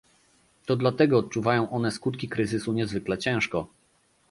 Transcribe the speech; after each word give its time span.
To 0.65 0.75
dlatego 0.75 1.17
odczuwają 1.17 1.69
one 1.69 1.91
skutki 1.91 2.29
kryzysu 2.29 2.73
niezwykle 2.73 3.17
ciężko 3.17 3.67